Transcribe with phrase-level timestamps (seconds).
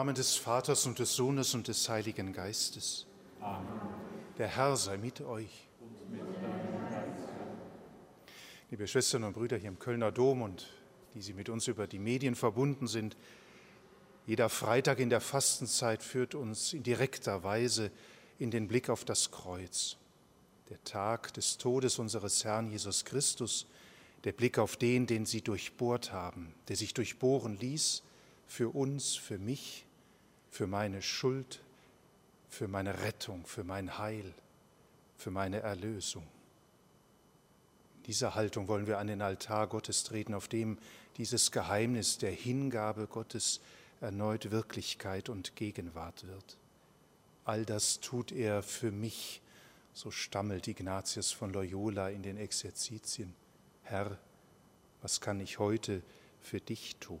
[0.00, 3.04] Namen des Vaters und des Sohnes und des Heiligen Geistes.
[3.38, 3.68] Amen.
[4.38, 5.68] Der Herr sei mit euch.
[5.78, 6.22] Und mit
[8.70, 10.68] Liebe Schwestern und Brüder hier im Kölner Dom und
[11.12, 13.14] die Sie mit uns über die Medien verbunden sind,
[14.26, 17.90] jeder Freitag in der Fastenzeit führt uns in direkter Weise
[18.38, 19.98] in den Blick auf das Kreuz.
[20.70, 23.66] Der Tag des Todes unseres Herrn Jesus Christus,
[24.24, 28.02] der Blick auf den, den Sie durchbohrt haben, der sich durchbohren ließ
[28.46, 29.84] für uns, für mich,
[30.50, 31.60] für meine Schuld,
[32.48, 34.34] für meine Rettung, für mein Heil,
[35.16, 36.26] für meine Erlösung.
[37.98, 40.78] In dieser Haltung wollen wir an den Altar Gottes treten, auf dem
[41.16, 43.60] dieses Geheimnis der Hingabe Gottes
[44.00, 46.56] erneut Wirklichkeit und Gegenwart wird.
[47.44, 49.42] All das tut er für mich,
[49.92, 53.34] so stammelt Ignatius von Loyola in den Exerzitien.
[53.82, 54.18] Herr,
[55.02, 56.02] was kann ich heute
[56.40, 57.20] für dich tun?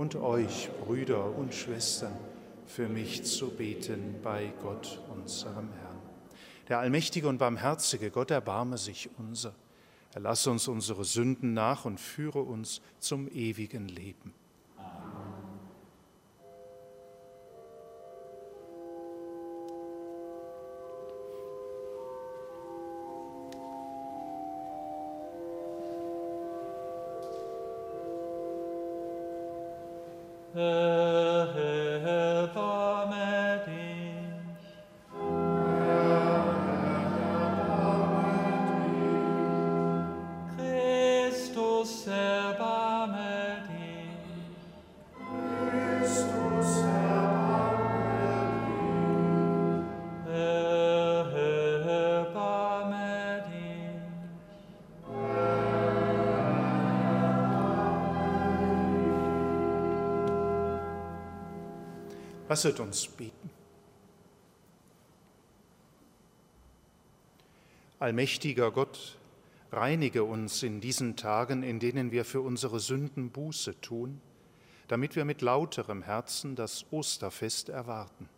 [0.00, 2.16] und euch, Brüder und Schwestern,
[2.64, 5.98] für mich zu beten bei Gott, unserem Herrn.
[6.68, 9.54] Der allmächtige und barmherzige Gott erbarme sich unser.
[10.14, 14.32] Er lasse uns unsere Sünden nach und führe uns zum ewigen Leben.
[62.50, 63.48] Lasset uns beten.
[68.00, 69.16] Allmächtiger Gott,
[69.70, 74.20] reinige uns in diesen Tagen, in denen wir für unsere Sünden Buße tun,
[74.88, 78.28] damit wir mit lauterem Herzen das Osterfest erwarten.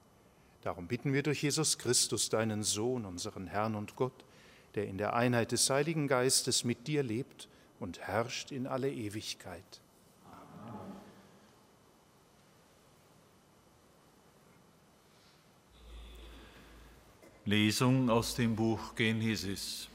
[0.61, 4.27] Darum bitten wir durch Jesus Christus, deinen Sohn, unseren Herrn und Gott,
[4.75, 7.49] der in der Einheit des Heiligen Geistes mit dir lebt
[7.81, 9.82] und herrscht in alle Ewigkeit.
[17.45, 19.89] Lesung aus dem Buch Genesis.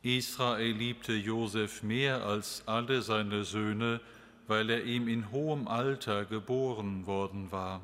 [0.00, 4.00] Israel liebte Josef mehr als alle seine Söhne,
[4.46, 7.82] weil er ihm in hohem Alter geboren worden war.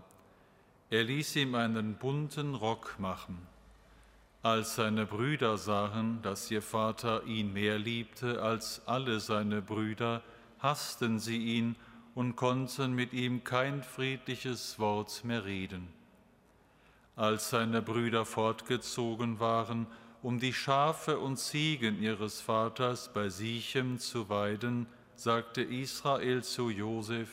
[0.89, 3.37] Er ließ ihm einen bunten Rock machen.
[4.43, 10.23] Als seine Brüder sahen, dass ihr Vater ihn mehr liebte als alle seine Brüder,
[10.59, 11.77] hassten sie ihn
[12.15, 15.98] und konnten mit ihm kein friedliches Wort mehr reden.
[17.19, 19.89] Als seine Brüder fortgezogen waren,
[20.23, 24.87] um die Schafe und Ziegen ihres Vaters bei Sichem zu weiden,
[25.17, 27.29] sagte Israel zu Josef,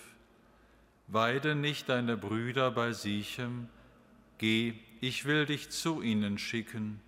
[1.05, 3.69] Weide nicht deine Brüder bei Sichem,
[4.39, 6.99] geh, ich will dich zu ihnen schicken.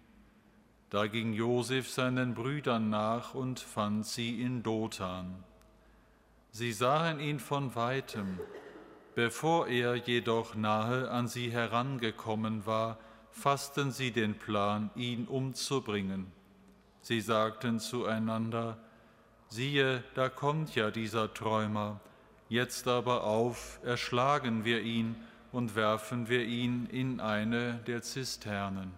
[0.91, 5.43] Da ging Josef seinen Brüdern nach und fand sie in Dothan.
[6.51, 8.39] Sie sahen ihn von weitem,
[9.17, 12.99] Bevor er jedoch nahe an sie herangekommen war,
[13.31, 16.31] fassten sie den Plan, ihn umzubringen.
[17.01, 18.77] Sie sagten zueinander,
[19.47, 21.99] siehe, da kommt ja dieser Träumer,
[22.47, 25.15] jetzt aber auf, erschlagen wir ihn
[25.51, 28.93] und werfen wir ihn in eine der Zisternen.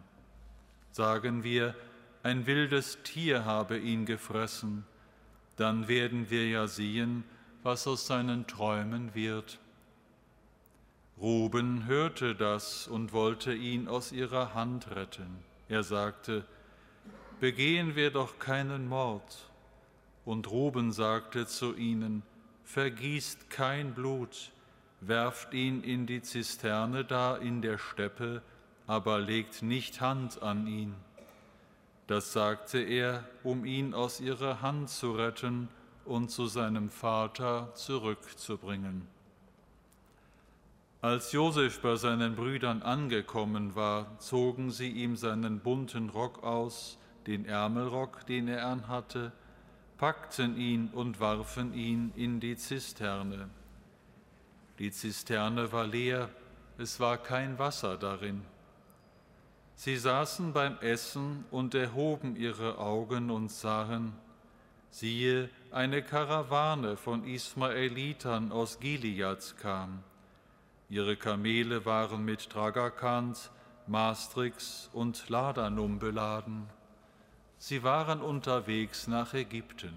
[0.92, 1.75] Sagen wir,
[2.24, 4.83] ein wildes Tier habe ihn gefressen,
[5.56, 7.24] dann werden wir ja sehen,
[7.63, 9.60] was aus seinen Träumen wird.
[11.21, 15.44] Ruben hörte das und wollte ihn aus ihrer Hand retten.
[15.68, 16.45] Er sagte,
[17.42, 19.50] Begehen wir doch keinen Mord.
[20.24, 22.24] Und Ruben sagte zu ihnen,
[22.63, 24.51] Vergießt kein Blut,
[25.01, 28.42] werft ihn in die Zisterne da in der Steppe,
[28.88, 30.95] aber legt nicht Hand an ihn.
[32.07, 35.68] Das sagte er, um ihn aus ihrer Hand zu retten
[36.06, 39.07] und zu seinem Vater zurückzubringen.
[41.01, 47.46] Als Josef bei seinen Brüdern angekommen war, zogen sie ihm seinen bunten Rock aus, den
[47.46, 49.31] Ärmelrock, den er anhatte,
[49.98, 53.50] packten ihn und warfen ihn in die Zisterne.
[54.78, 56.30] Die Zisterne war leer,
[56.78, 58.42] es war kein Wasser darin.
[59.75, 64.12] Sie saßen beim Essen und erhoben ihre Augen und sahen,
[64.90, 70.04] siehe, eine Karawane von Ismaelitern aus Gilead kam.
[70.89, 73.51] Ihre Kamele waren mit Tragakant,
[73.86, 76.68] Maastrix und Ladanum beladen.
[77.59, 79.94] Sie waren unterwegs nach Ägypten.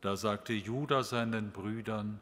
[0.00, 2.20] Da sagte Judah seinen Brüdern,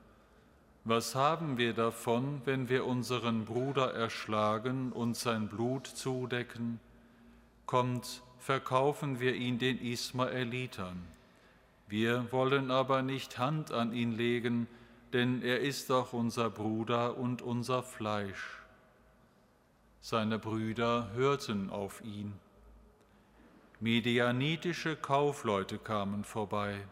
[0.84, 6.81] was haben wir davon, wenn wir unseren Bruder erschlagen und sein Blut zudecken?
[7.66, 11.02] Kommt, verkaufen wir ihn den Ismaelitern.
[11.87, 14.66] Wir wollen aber nicht Hand an ihn legen,
[15.12, 18.59] denn er ist doch unser Bruder und unser Fleisch.
[20.00, 22.32] Seine Brüder hörten auf ihn.
[23.81, 26.87] Medianitische Kaufleute kamen vorbei.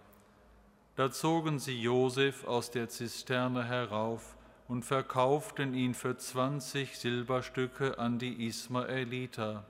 [0.96, 4.36] Da zogen sie Josef aus der Zisterne herauf
[4.68, 9.64] und verkauften ihn für zwanzig Silberstücke an die Ismaeliter.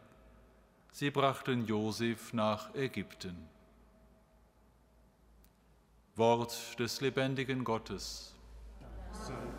[0.93, 3.37] Sie brachten Josef nach Ägypten.
[6.17, 8.35] Wort des lebendigen Gottes.
[9.13, 9.50] So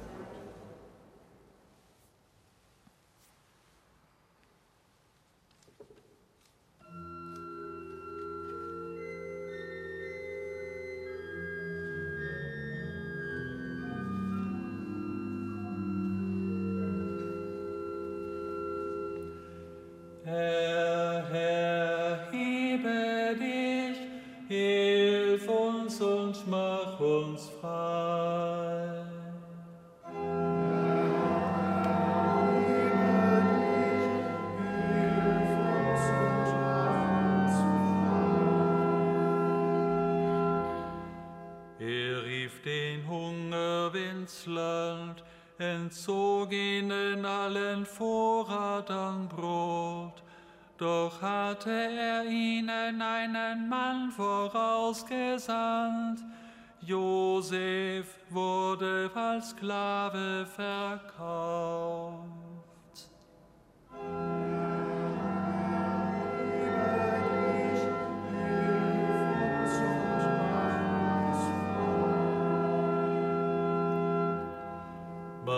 [45.58, 50.24] entzog ihnen allen Vorrat an Brot.
[50.78, 56.22] Doch hatte er ihnen einen Mann vorausgesandt.
[56.82, 62.32] Josef wurde als Sklave verkauft.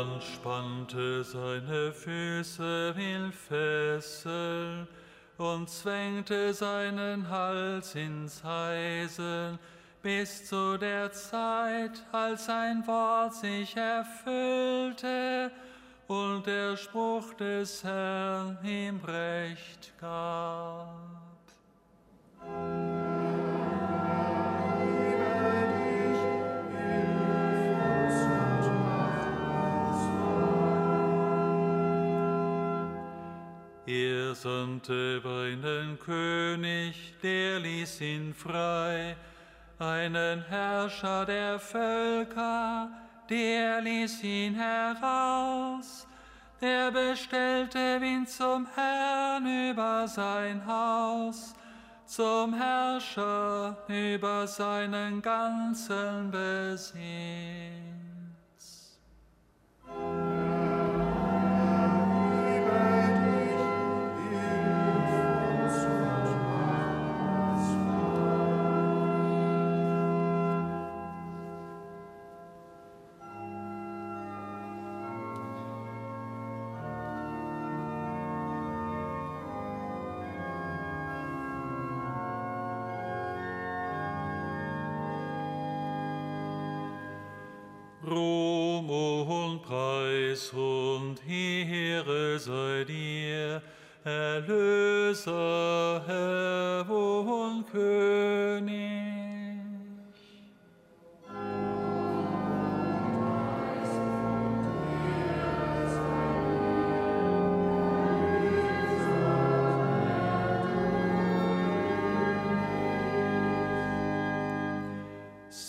[0.03, 4.86] Man spannte seine Füße in Fesseln
[5.38, 9.57] und zwängte seinen Hals ins Eisen,
[10.01, 15.50] bis zu der Zeit, als sein Wort sich erfüllte
[16.07, 21.13] und der Spruch des Herrn ihm Recht gab.
[33.85, 39.17] Er sandte einen König, der ließ ihn frei,
[39.77, 42.89] einen Herrscher der Völker,
[43.29, 46.07] der ließ ihn heraus,
[46.61, 51.53] der bestellte ihn zum Herrn über sein Haus,
[52.05, 57.92] zum Herrscher über seinen ganzen Besitz.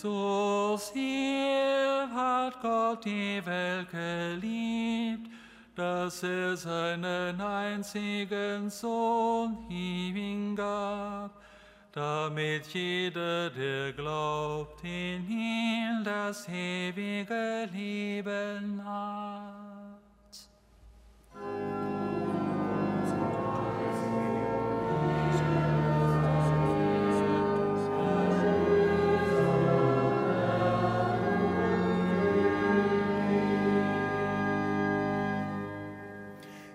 [0.05, 5.31] So sehr hat Gott die Welt geliebt,
[5.75, 11.31] dass er seinen einzigen Sohn hingab,
[11.91, 19.25] damit jeder, der glaubt in ihn, das ewige Leben hat.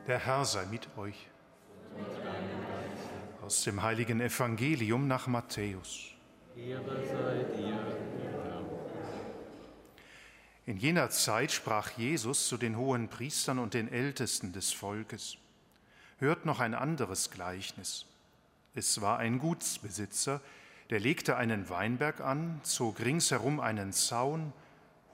[0.09, 1.27] Der Herr sei mit euch.
[3.43, 6.15] Aus dem heiligen Evangelium nach Matthäus.
[10.65, 15.37] In jener Zeit sprach Jesus zu den hohen Priestern und den Ältesten des Volkes.
[16.17, 18.07] Hört noch ein anderes Gleichnis.
[18.73, 20.41] Es war ein Gutsbesitzer,
[20.89, 24.53] der legte einen Weinberg an, zog ringsherum einen Zaun,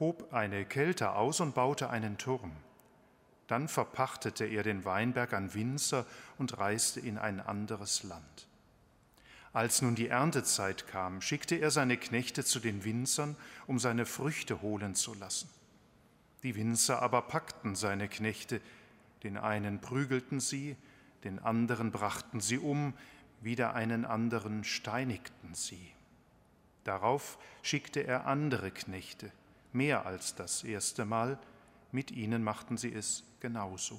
[0.00, 2.52] hob eine Kälte aus und baute einen Turm.
[3.46, 6.04] Dann verpachtete er den Weinberg an Winzer
[6.38, 8.48] und reiste in ein anderes Land.
[9.52, 13.36] Als nun die Erntezeit kam, schickte er seine Knechte zu den Winzern,
[13.66, 15.48] um seine Früchte holen zu lassen.
[16.42, 18.60] Die Winzer aber packten seine Knechte,
[19.22, 20.76] den einen prügelten sie,
[21.24, 22.92] den anderen brachten sie um,
[23.40, 25.92] wieder einen anderen steinigten sie.
[26.84, 29.32] Darauf schickte er andere Knechte,
[29.72, 31.38] mehr als das erste Mal,
[31.96, 33.98] mit ihnen machten sie es genauso.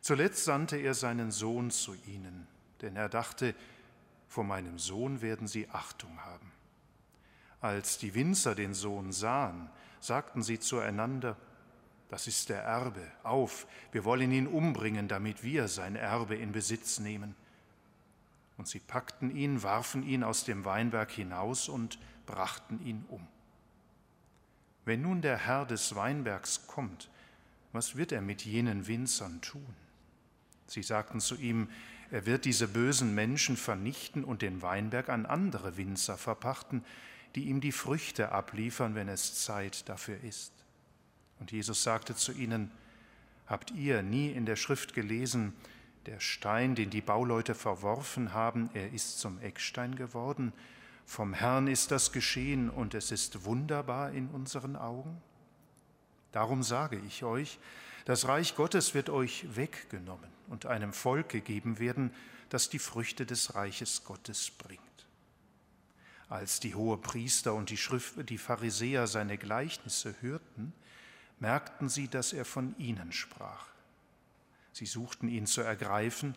[0.00, 2.46] Zuletzt sandte er seinen Sohn zu ihnen,
[2.80, 3.56] denn er dachte,
[4.28, 6.52] vor meinem Sohn werden sie Achtung haben.
[7.60, 11.36] Als die Winzer den Sohn sahen, sagten sie zueinander,
[12.08, 17.00] das ist der Erbe, auf, wir wollen ihn umbringen, damit wir sein Erbe in Besitz
[17.00, 17.34] nehmen.
[18.56, 23.26] Und sie packten ihn, warfen ihn aus dem Weinberg hinaus und brachten ihn um.
[24.90, 27.10] Wenn nun der Herr des Weinbergs kommt,
[27.70, 29.72] was wird er mit jenen Winzern tun?
[30.66, 31.68] Sie sagten zu ihm,
[32.10, 36.84] er wird diese bösen Menschen vernichten und den Weinberg an andere Winzer verpachten,
[37.36, 40.52] die ihm die Früchte abliefern, wenn es Zeit dafür ist.
[41.38, 42.72] Und Jesus sagte zu ihnen,
[43.46, 45.52] Habt ihr nie in der Schrift gelesen,
[46.06, 50.52] der Stein, den die Bauleute verworfen haben, er ist zum Eckstein geworden?
[51.10, 55.20] Vom Herrn ist das geschehen und es ist wunderbar in unseren Augen?
[56.30, 57.58] Darum sage ich euch,
[58.04, 62.14] das Reich Gottes wird euch weggenommen und einem Volk gegeben werden,
[62.48, 64.80] das die Früchte des Reiches Gottes bringt.
[66.28, 70.72] Als die Hohepriester und die, Schrift, die Pharisäer seine Gleichnisse hörten,
[71.40, 73.66] merkten sie, dass er von ihnen sprach.
[74.72, 76.36] Sie suchten ihn zu ergreifen,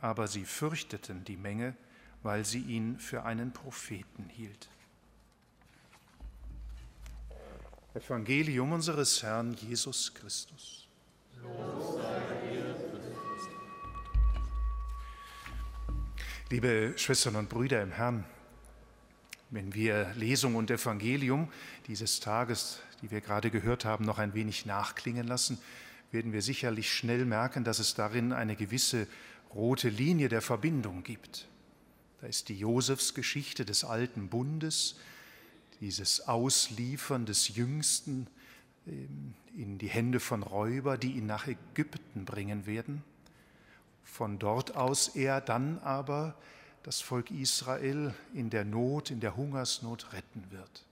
[0.00, 1.76] aber sie fürchteten die Menge,
[2.22, 4.68] weil sie ihn für einen Propheten hielt.
[7.94, 10.86] Evangelium unseres Herrn Jesus Christus.
[16.50, 18.24] Liebe Schwestern und Brüder im Herrn,
[19.50, 21.50] wenn wir Lesung und Evangelium
[21.86, 25.58] dieses Tages, die wir gerade gehört haben, noch ein wenig nachklingen lassen,
[26.10, 29.06] werden wir sicherlich schnell merken, dass es darin eine gewisse
[29.54, 31.48] rote Linie der Verbindung gibt.
[32.20, 34.96] Da ist die Josefsgeschichte des alten Bundes,
[35.80, 38.26] dieses Ausliefern des Jüngsten
[38.86, 43.02] ähm, in die Hände von Räuber, die ihn nach Ägypten bringen werden.
[44.04, 46.34] Von dort aus er dann aber
[46.82, 50.84] das Volk Israel in der Not, in der Hungersnot retten wird.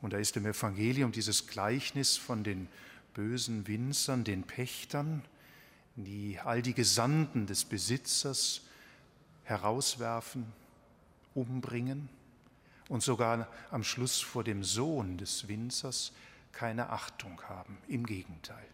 [0.00, 2.68] Und da ist im Evangelium dieses Gleichnis von den
[3.14, 5.22] bösen Winzern, den Pächtern,
[5.96, 8.62] die all die Gesandten des Besitzers
[9.44, 10.52] herauswerfen,
[11.34, 12.08] umbringen
[12.88, 16.12] und sogar am Schluss vor dem Sohn des Winzers
[16.52, 17.78] keine Achtung haben.
[17.88, 18.66] Im Gegenteil.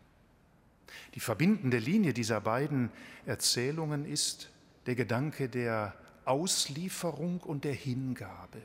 [1.14, 2.90] Die verbindende Linie dieser beiden
[3.26, 4.50] Erzählungen ist
[4.86, 5.94] der Gedanke der
[6.24, 8.62] Auslieferung und der Hingabe.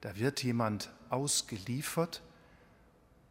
[0.00, 2.22] Da wird jemand ausgeliefert,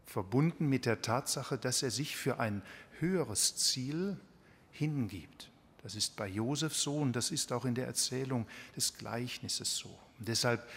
[0.06, 2.62] verbunden mit der Tatsache, dass er sich für ein
[3.00, 4.20] höheres Ziel
[4.72, 5.50] hingibt.
[5.84, 8.46] Das ist bei Josef so und das ist auch in der Erzählung
[8.76, 9.90] des Gleichnisses so.
[10.20, 10.68] Und deshalb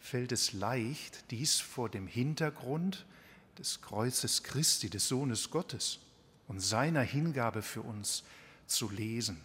[0.00, 3.04] fällt es leicht, dies vor dem Hintergrund
[3.58, 5.98] des Kreuzes Christi, des Sohnes Gottes
[6.48, 8.22] und seiner Hingabe für uns
[8.66, 9.40] zu lesen.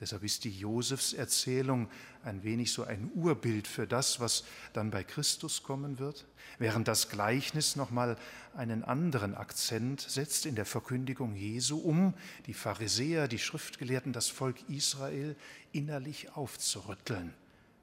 [0.00, 1.88] Deshalb ist die Josefserzählung
[2.22, 6.24] ein wenig so ein Urbild für das, was dann bei Christus kommen wird,
[6.58, 8.16] während das Gleichnis nochmal
[8.54, 12.14] einen anderen Akzent setzt in der Verkündigung Jesu, um
[12.46, 15.34] die Pharisäer, die Schriftgelehrten, das Volk Israel
[15.72, 17.34] innerlich aufzurütteln.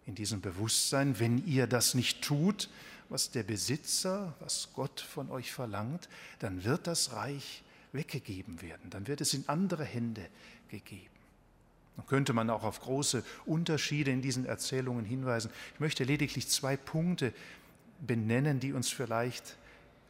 [0.05, 2.69] In diesem Bewusstsein, wenn ihr das nicht tut,
[3.09, 6.07] was der Besitzer, was Gott von euch verlangt,
[6.39, 10.27] dann wird das Reich weggegeben werden, dann wird es in andere Hände
[10.69, 11.14] gegeben.
[11.97, 15.51] Dann könnte man auch auf große Unterschiede in diesen Erzählungen hinweisen.
[15.73, 17.33] Ich möchte lediglich zwei Punkte
[18.05, 19.57] benennen, die uns vielleicht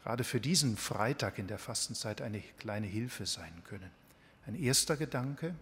[0.03, 3.89] gerade für diesen Freitag in der Fastenzeit eine kleine Hilfe sein können.
[4.45, 5.55] Ein erster Gedanke,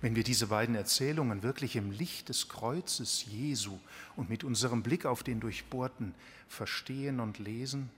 [0.00, 3.78] wenn wir diese beiden Erzählungen wirklich im Licht des Kreuzes Jesu
[4.16, 6.14] und mit unserem Blick auf den Durchbohrten
[6.48, 7.90] verstehen und lesen,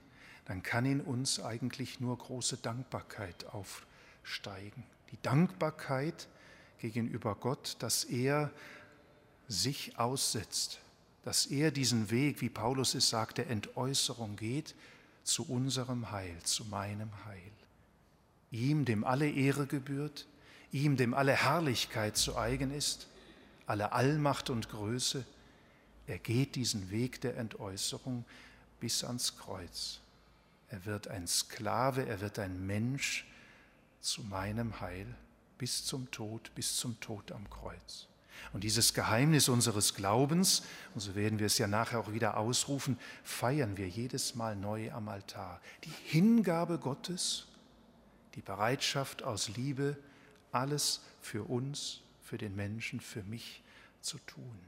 [0.47, 4.83] dann kann in uns eigentlich nur große Dankbarkeit aufsteigen.
[5.13, 6.29] Die Dankbarkeit
[6.79, 8.51] gegenüber Gott, dass er
[9.49, 10.81] sich aussetzt,
[11.25, 14.75] dass er diesen Weg, wie Paulus es sagt, der Entäußerung geht,
[15.25, 17.53] zu unserem Heil, zu meinem Heil.
[18.51, 20.27] Ihm, dem alle Ehre gebührt,
[20.73, 23.09] ihm, dem alle Herrlichkeit zu eigen ist,
[23.67, 25.25] alle Allmacht und Größe,
[26.07, 28.25] er geht diesen Weg der Entäußerung
[28.81, 30.01] bis ans Kreuz.
[30.71, 33.27] Er wird ein Sklave, er wird ein Mensch
[34.01, 35.07] zu meinem Heil
[35.59, 38.07] bis zum Tod, bis zum Tod am Kreuz.
[38.53, 40.63] Und dieses Geheimnis unseres Glaubens,
[40.95, 44.91] und so werden wir es ja nachher auch wieder ausrufen, feiern wir jedes Mal neu
[44.93, 45.61] am Altar.
[45.85, 47.47] Die Hingabe Gottes,
[48.35, 49.97] die Bereitschaft aus Liebe,
[50.53, 53.63] alles für uns, für den Menschen, für mich
[54.01, 54.59] zu tun.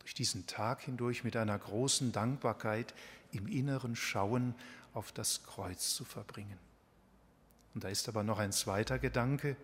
[0.00, 2.94] Durch diesen Tag hindurch mit einer großen Dankbarkeit
[3.32, 4.54] im Inneren schauen
[4.94, 6.58] auf das Kreuz zu verbringen.
[7.74, 9.56] Und da ist aber noch ein zweiter Gedanke,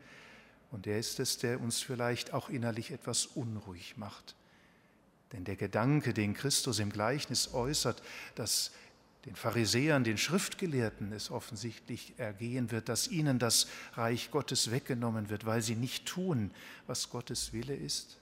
[0.73, 4.35] und der ist es, der uns vielleicht auch innerlich etwas unruhig macht.
[5.33, 8.03] Denn der Gedanke, den Christus im Gleichnis äußert,
[8.35, 8.73] dass
[9.27, 15.47] den Pharisäern, den Schriftgelehrten es offensichtlich ergehen wird, dass ihnen das Reich Gottes weggenommen wird,
[15.47, 16.51] weil sie nicht tun,
[16.87, 18.19] was Gottes Wille ist,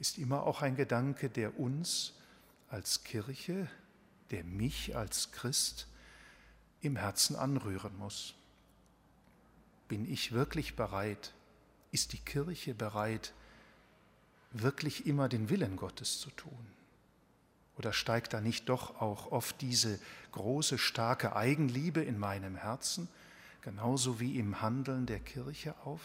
[0.00, 2.12] ist immer auch ein Gedanke, der uns
[2.68, 3.68] als Kirche,
[4.30, 5.86] der mich als Christ
[6.82, 8.34] im Herzen anrühren muss.
[9.88, 11.32] Bin ich wirklich bereit,
[11.90, 13.32] ist die Kirche bereit,
[14.52, 16.66] wirklich immer den Willen Gottes zu tun?
[17.76, 20.00] Oder steigt da nicht doch auch oft diese
[20.32, 23.08] große, starke Eigenliebe in meinem Herzen,
[23.62, 26.00] genauso wie im Handeln der Kirche auf,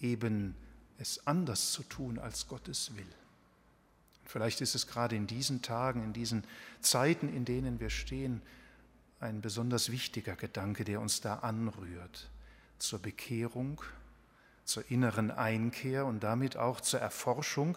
[0.00, 0.56] eben
[0.98, 3.06] es anders zu tun, als Gottes will?
[4.24, 6.44] Vielleicht ist es gerade in diesen Tagen, in diesen
[6.80, 8.42] Zeiten, in denen wir stehen,
[9.20, 12.28] ein besonders wichtiger Gedanke, der uns da anrührt
[12.78, 13.80] zur Bekehrung
[14.64, 17.76] zur inneren Einkehr und damit auch zur Erforschung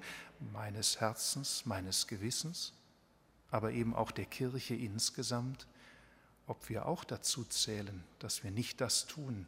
[0.54, 2.74] meines Herzens, meines Gewissens,
[3.52, 5.68] aber eben auch der Kirche insgesamt,
[6.48, 9.48] ob wir auch dazu zählen, dass wir nicht das tun,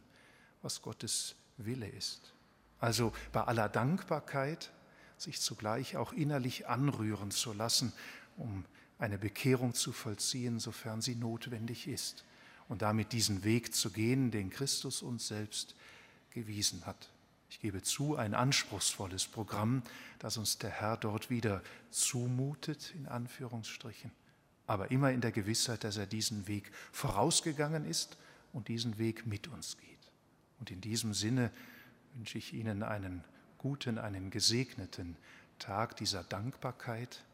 [0.62, 2.32] was Gottes Wille ist.
[2.78, 4.70] Also bei aller Dankbarkeit
[5.16, 7.92] sich zugleich auch innerlich anrühren zu lassen,
[8.36, 8.64] um
[8.98, 12.24] eine Bekehrung zu vollziehen, sofern sie notwendig ist,
[12.68, 15.74] und damit diesen Weg zu gehen, den Christus uns selbst
[16.30, 17.10] gewiesen hat.
[17.50, 19.82] Ich gebe zu, ein anspruchsvolles Programm,
[20.20, 24.12] das uns der Herr dort wieder zumutet, in Anführungsstrichen,
[24.68, 28.16] aber immer in der Gewissheit, dass er diesen Weg vorausgegangen ist
[28.52, 29.98] und diesen Weg mit uns geht.
[30.60, 31.50] Und in diesem Sinne
[32.14, 33.24] wünsche ich Ihnen einen
[33.58, 35.16] guten, einen gesegneten
[35.58, 37.24] Tag dieser Dankbarkeit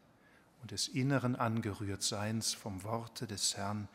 [0.63, 3.87] und des inneren Angerührtseins vom Worte des Herrn,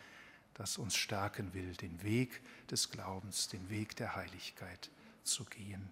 [0.54, 4.88] das uns stärken will, den Weg des Glaubens, den Weg der Heiligkeit
[5.24, 5.90] zu gehen.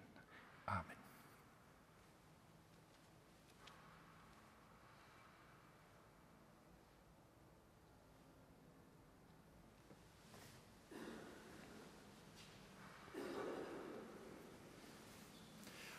[0.65, 1.01] Amen.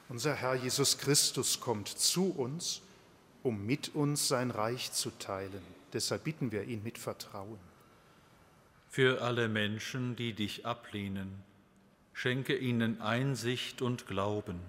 [0.08, 2.82] Unser Herr Jesus Christus kommt zu uns,
[3.42, 5.62] um mit uns sein Reich zu teilen.
[5.94, 7.58] Deshalb bitten wir ihn mit Vertrauen.
[8.90, 11.42] Für alle Menschen, die dich ablehnen,
[12.12, 14.60] Schenke ihnen Einsicht und Glauben.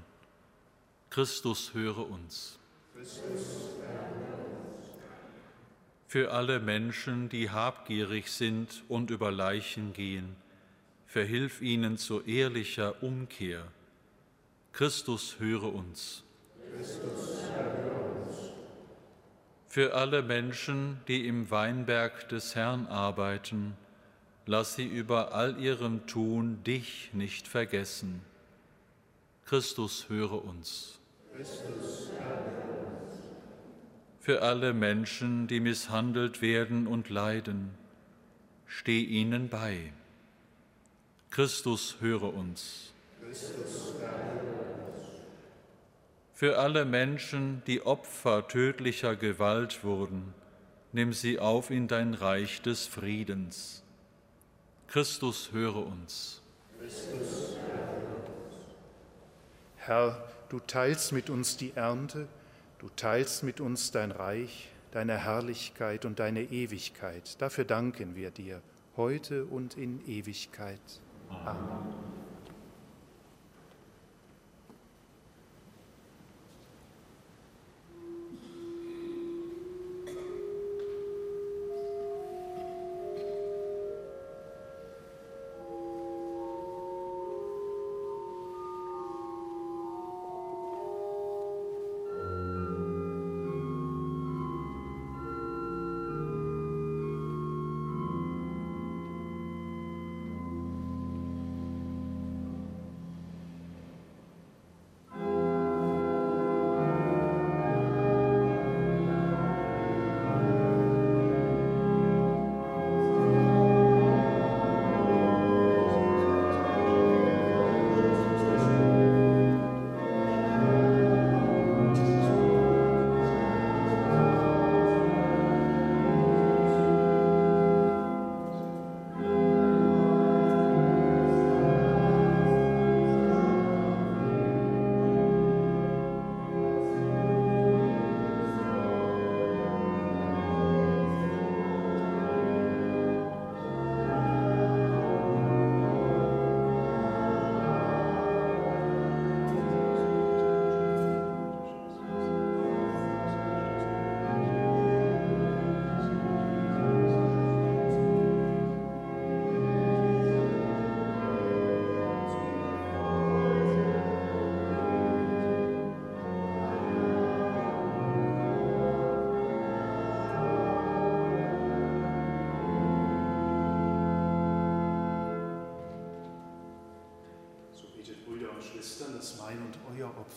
[1.10, 2.58] Christus höre uns.
[6.08, 10.36] Für alle Menschen, die habgierig sind und über Leichen gehen,
[11.08, 13.68] verhilf ihnen zu ehrlicher Umkehr.
[14.72, 16.24] Christus höre uns.
[19.68, 23.76] Für alle Menschen, die im Weinberg des Herrn arbeiten,
[24.46, 28.22] lass sie über all ihrem Tun dich nicht vergessen.
[29.46, 31.00] Christus höre uns.
[31.36, 32.12] Christus,
[34.20, 37.72] Für alle Menschen, die misshandelt werden und leiden,
[38.68, 39.92] steh ihnen bei.
[41.30, 42.94] Christus höre uns.
[43.22, 43.94] Christus,
[46.34, 50.34] Für alle Menschen, die Opfer tödlicher Gewalt wurden,
[50.92, 53.83] nimm sie auf in dein Reich des Friedens.
[54.94, 56.40] Christus, höre uns.
[59.78, 62.28] Herr, Du teilst mit uns die Ernte,
[62.78, 67.42] du teilst mit uns dein Reich, deine Herrlichkeit und deine Ewigkeit.
[67.42, 68.62] Dafür danken wir dir
[68.96, 70.80] heute und in Ewigkeit.
[71.28, 72.23] Amen.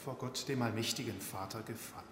[0.04, 2.04] Vor Gott, dem allmächtigen Vater, gefallen.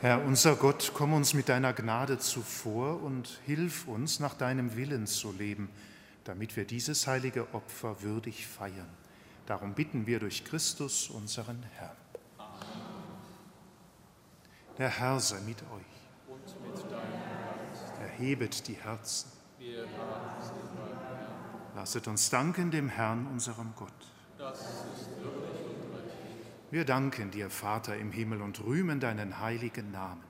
[0.00, 5.06] Herr unser Gott, komm uns mit deiner Gnade zuvor und hilf uns, nach deinem Willen
[5.06, 5.70] zu leben,
[6.24, 8.90] damit wir dieses heilige Opfer würdig feiern.
[9.46, 12.03] Darum bitten wir durch Christus, unseren Herrn.
[14.78, 16.28] Der Herr sei mit euch.
[16.28, 17.92] Und mit deinem Geist.
[18.00, 19.30] Erhebet die Herzen.
[19.58, 19.86] Wir
[21.76, 23.92] Lasset uns danken dem Herrn, unserem Gott.
[24.38, 24.66] Das ist
[25.18, 26.14] und richtig.
[26.70, 30.24] Wir danken dir, Vater im Himmel, und rühmen deinen heiligen Namen.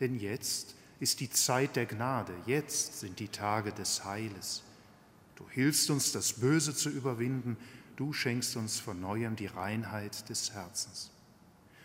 [0.00, 4.62] Denn jetzt ist die Zeit der Gnade, jetzt sind die Tage des Heiles.
[5.36, 7.56] Du hilfst uns, das Böse zu überwinden,
[7.96, 11.10] du schenkst uns von neuem die Reinheit des Herzens.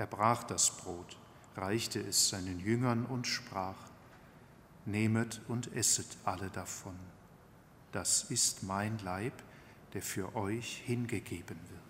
[0.00, 1.18] Er brach das Brot,
[1.56, 3.76] reichte es seinen Jüngern und sprach,
[4.86, 6.98] Nehmet und esset alle davon.
[7.92, 9.34] Das ist mein Leib,
[9.92, 11.82] der für euch hingegeben wird.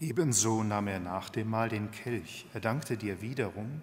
[0.00, 3.82] Ebenso nahm er nach dem Mahl den Kelch, er dankte dir wiederum,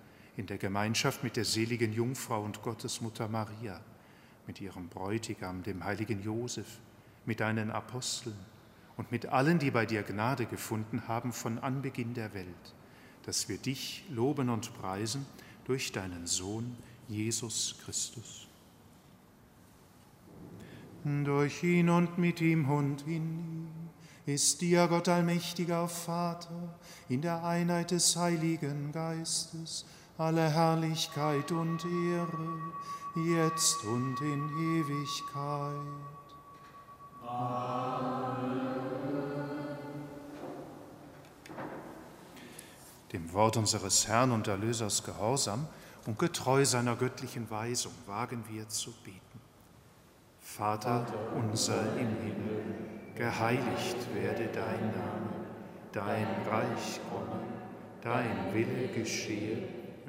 [0.37, 3.79] in der Gemeinschaft mit der seligen Jungfrau und Gottesmutter Maria,
[4.47, 6.79] mit ihrem Bräutigam, dem heiligen Josef,
[7.25, 8.37] mit deinen Aposteln
[8.97, 12.75] und mit allen, die bei dir Gnade gefunden haben von Anbeginn der Welt,
[13.23, 15.25] dass wir dich loben und preisen
[15.65, 16.75] durch deinen Sohn
[17.07, 18.47] Jesus Christus.
[21.03, 23.67] Durch ihn und mit ihm und in ihm
[24.25, 26.77] ist dir Gott allmächtiger Vater
[27.09, 29.85] in der Einheit des Heiligen Geistes
[30.21, 32.61] alle Herrlichkeit und Ehre,
[33.15, 35.75] jetzt und in Ewigkeit.
[37.25, 38.61] Amen.
[43.11, 45.67] Dem Wort unseres Herrn und Erlösers Gehorsam
[46.05, 49.19] und getreu seiner göttlichen Weisung wagen wir zu beten.
[50.39, 51.03] Vater
[51.35, 52.63] unser im Himmel,
[53.15, 55.31] geheiligt werde dein Name,
[55.91, 57.41] dein Reich komme,
[58.03, 59.80] dein Wille geschehe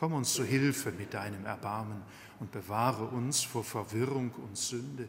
[0.00, 2.00] Komm uns zu Hilfe mit deinem Erbarmen
[2.38, 5.06] und bewahre uns vor Verwirrung und Sünde,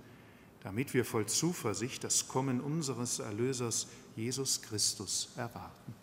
[0.64, 5.96] damit wir voll Zuversicht das Kommen unseres Erlösers Jesus Christus erwarten.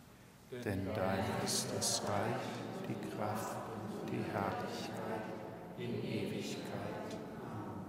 [0.64, 2.40] Denn dein ist das Reich,
[2.88, 5.22] die Kraft und die Herrlichkeit
[5.76, 7.12] in Ewigkeit.
[7.42, 7.84] Amen.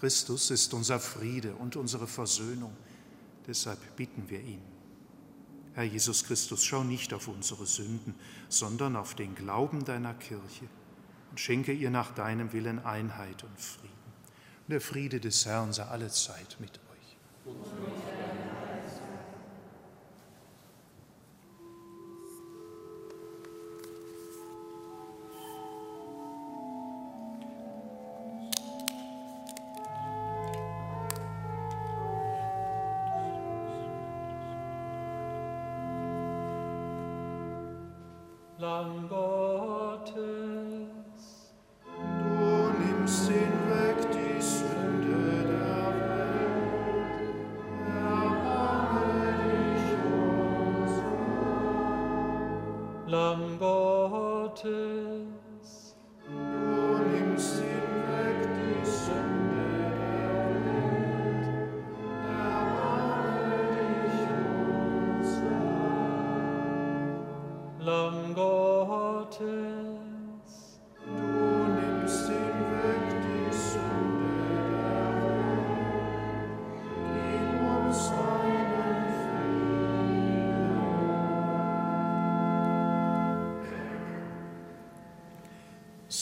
[0.00, 2.76] Christus ist unser Friede und unsere Versöhnung.
[3.46, 4.73] Deshalb bitten wir ihn.
[5.74, 8.14] Herr Jesus Christus, schau nicht auf unsere Sünden,
[8.48, 10.68] sondern auf den Glauben deiner Kirche
[11.30, 13.90] und schenke ihr nach deinem Willen Einheit und Frieden.
[14.66, 17.16] Und der Friede des Herrn sei alle Zeit mit euch.
[17.44, 18.23] Und Gottes.
[38.64, 39.43] Du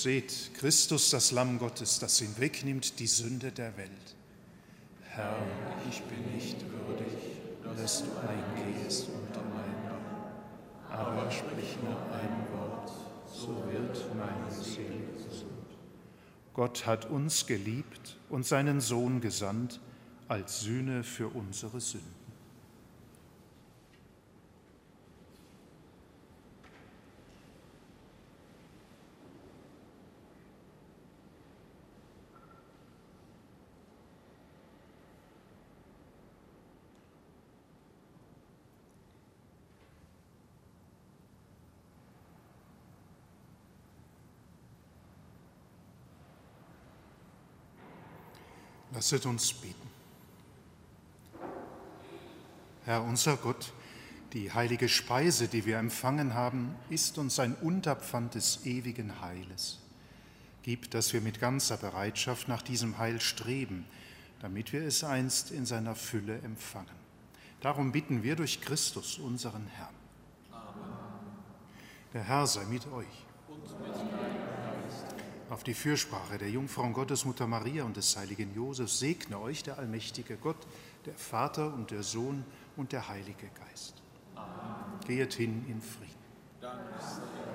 [0.02, 4.16] Seht, Christus, das Lamm Gottes, das hinwegnimmt die Sünde der Welt.
[5.04, 5.36] Herr,
[5.88, 7.38] ich bin nicht würdig,
[7.76, 12.90] dass du eingehst unter mein Dach, aber sprich nur ein Wort,
[13.32, 15.68] so wird meine Seele gesund.
[16.52, 19.78] Gott hat uns geliebt und seinen Sohn gesandt
[20.26, 22.21] als Sühne für unsere Sünden.
[49.02, 49.90] Lasset uns beten.
[52.84, 53.72] Herr unser Gott,
[54.32, 59.80] die heilige Speise, die wir empfangen haben, ist uns ein Unterpfand des ewigen Heiles.
[60.62, 63.86] Gib, dass wir mit ganzer Bereitschaft nach diesem Heil streben,
[64.38, 66.94] damit wir es einst in seiner Fülle empfangen.
[67.60, 69.96] Darum bitten wir durch Christus, unseren Herrn.
[72.14, 73.26] Der Herr sei mit euch
[75.52, 79.78] auf die Fürsprache der Jungfrau Jungfrauen Gottesmutter Maria und des heiligen Josef segne euch der
[79.78, 80.56] allmächtige Gott,
[81.04, 82.44] der Vater und der Sohn
[82.76, 84.02] und der Heilige Geist.
[84.34, 84.98] Amen.
[85.06, 86.12] Geht hin in Frieden.
[86.60, 87.52] Dank sei Gott.